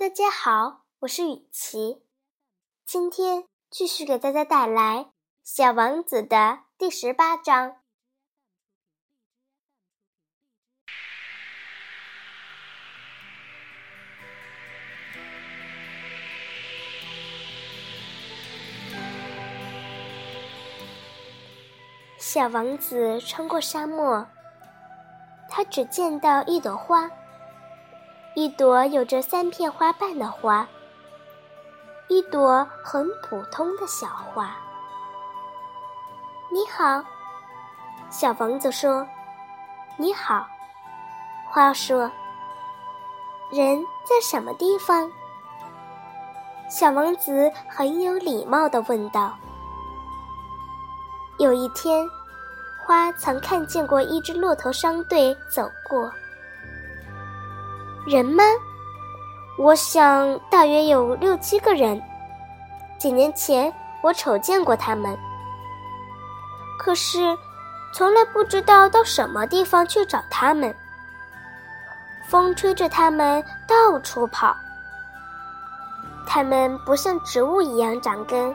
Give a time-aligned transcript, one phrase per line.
[0.00, 2.02] 大家好，我是雨琪，
[2.86, 4.96] 今天继续给大家带来
[5.42, 7.76] 《小王子》的第十八章。
[22.16, 24.26] 小王子穿过沙漠，
[25.50, 27.10] 他只见到一朵花。
[28.34, 30.66] 一朵有着三片花瓣的花，
[32.08, 34.56] 一朵很普通的小花。
[36.52, 37.04] 你好，
[38.08, 39.06] 小王子说
[39.98, 40.46] ：“你好。”
[41.50, 42.10] 花说
[43.50, 45.10] ：“人在什么地方？”
[46.70, 49.36] 小王子很有礼貌的问道。
[51.38, 52.08] 有一天，
[52.86, 56.12] 花曾看见过一支骆驼商队走过。
[58.06, 58.42] 人吗？
[59.58, 62.00] 我想大约有六七个人。
[62.98, 65.16] 几年前我瞅见过他们，
[66.78, 67.36] 可是
[67.92, 70.74] 从来不知道到什么地方去找他们。
[72.26, 74.56] 风吹着他们到处跑，
[76.26, 78.54] 他们不像植物一样长根，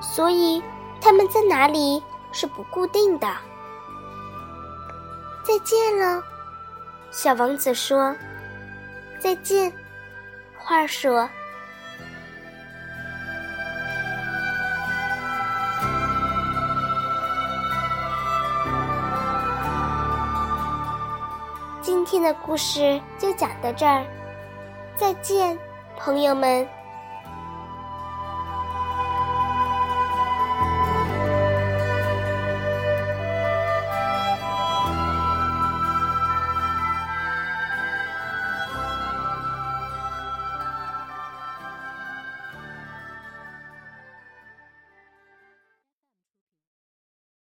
[0.00, 0.62] 所以
[1.00, 3.28] 他们在哪里是不固定的。
[5.44, 6.22] 再见了，
[7.10, 8.14] 小王子说。
[9.22, 9.72] 再见，
[10.58, 11.30] 花儿说。
[21.80, 24.04] 今天的故事就讲到这儿，
[24.96, 25.56] 再见，
[25.96, 26.68] 朋友们。